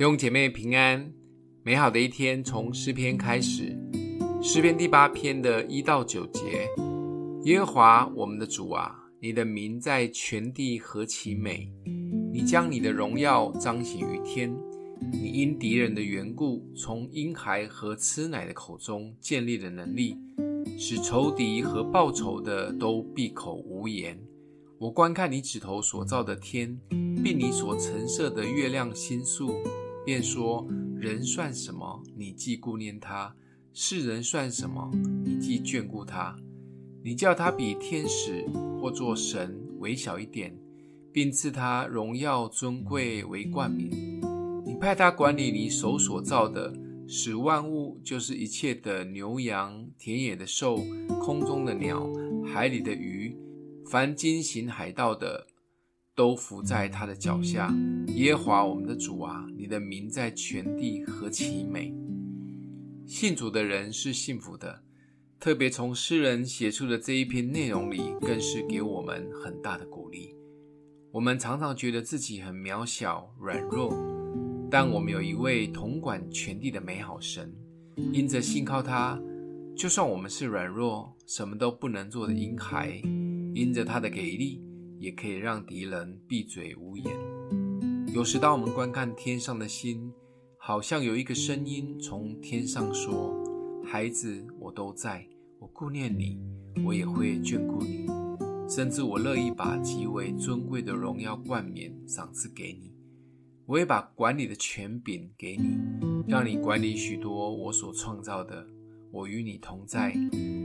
[0.00, 1.12] 弟兄姐妹平安，
[1.62, 3.78] 美好的一天从诗篇开始。
[4.42, 6.66] 诗篇第八篇的一到九节：
[7.44, 11.70] 耶和华我们的主啊，你的名在全地何其美！
[12.32, 14.50] 你将你的荣耀彰显于天。
[15.12, 20.16] 你因敌人的缘故，从婴孩和吃奶的口中建立了能力，
[20.78, 24.18] 使仇敌和报仇的都闭口无言。
[24.78, 26.80] 我观看你指头所造的天，
[27.22, 29.52] 并你所陈设的月亮星宿。
[30.10, 30.66] 便说：
[30.98, 32.02] 人算什么？
[32.16, 33.32] 你既顾念他；
[33.72, 34.90] 世人算什么？
[35.24, 36.36] 你既眷顾他。
[37.04, 38.44] 你叫他比天使
[38.80, 40.52] 或做神微小一点，
[41.12, 43.88] 并赐他荣耀尊贵为冠冕。
[44.66, 46.74] 你派他管理你手所造的，
[47.06, 50.80] 使万物，就是一切的牛羊、田野的兽、
[51.20, 52.10] 空中的鸟、
[52.52, 53.36] 海里的鱼，
[53.86, 55.46] 凡经行海道的。
[56.20, 57.74] 都伏在他的脚下。
[58.08, 61.94] 耶和华我们的主啊，你的名在全地何其美！
[63.06, 64.82] 信主的人是幸福的，
[65.38, 70.34] 特别从诗人写出的这一篇内容里，更是给我们很大的鼓励。
[71.10, 73.90] 我们常常觉得自己很渺小、软弱，
[74.70, 77.50] 但我们有一位统管全地的美好神，
[78.12, 79.18] 因着信靠他，
[79.74, 83.00] 就算我们是软弱、什么都不能做的婴孩，
[83.54, 84.62] 因着他的给力。
[85.00, 87.06] 也可以让敌人闭嘴无言。
[88.12, 90.12] 有时，当我们观看天上的星，
[90.58, 93.34] 好像有一个声音从天上说
[93.82, 95.26] ：“孩子，我都在，
[95.58, 96.38] 我顾念你，
[96.84, 98.06] 我也会眷顾你，
[98.68, 102.92] 甚至我乐意把极为尊贵的荣耀冠冕赏赐给你。
[103.64, 105.78] 我也把管理的权柄给你，
[106.28, 108.66] 让你管理许多我所创造的。
[109.10, 110.14] 我与你同在，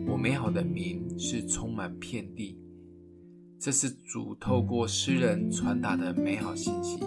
[0.08, 2.60] 我美好的名是充满遍地。”
[3.60, 7.00] 这是主透过诗人传达的美好信息，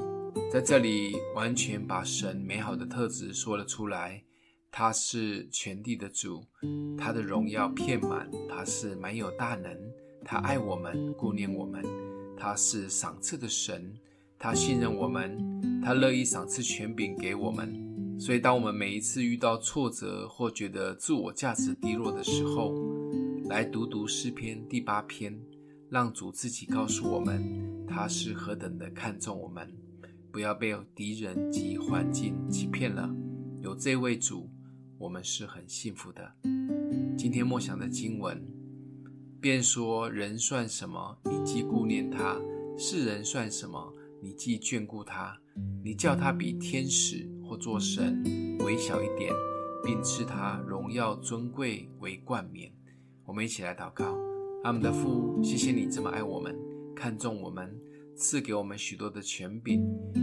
[0.50, 4.24] 在这里完全把神美好的特质说了出来。
[4.70, 6.44] 他是全地的主，
[6.96, 9.74] 他的荣耀遍满，他是满有大能，
[10.24, 11.82] 他爱我们，顾念我们，
[12.36, 13.94] 他是赏赐的神，
[14.38, 18.18] 他信任我们，他乐意赏赐权柄给我们。
[18.20, 22.74] 所以，当我们每一次遇到挫折或觉得自我价值低落的时候，
[23.48, 25.40] 来读读诗篇第八篇。
[25.90, 29.72] 让主自己告诉我们，他是何等的看重我们，
[30.30, 33.08] 不要被敌人及环境欺骗了。
[33.62, 34.50] 有这位主，
[34.98, 36.34] 我们是很幸福的。
[37.16, 38.46] 今天默想的经文，
[39.40, 41.18] 便说：人算什么？
[41.24, 42.38] 你既顾念他；
[42.78, 43.92] 世人算什么？
[44.20, 45.38] 你既眷顾他。
[45.82, 48.22] 你叫他比天使或做神
[48.60, 49.32] 微小一点，
[49.82, 52.70] 并赐他荣耀尊贵为冠冕。
[53.24, 54.27] 我们一起来祷告。
[54.64, 56.54] 阿们的父，谢谢你这么爱我们，
[56.94, 57.72] 看重我们，
[58.16, 59.82] 赐给我们许多的权柄。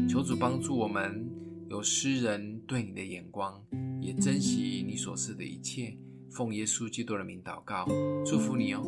[0.09, 1.25] 求主帮助我们，
[1.69, 3.63] 有诗人对你的眼光，
[4.01, 5.97] 也珍惜你所赐的一切。
[6.29, 7.88] 奉耶稣基督的名祷告，
[8.25, 8.84] 祝福你哦。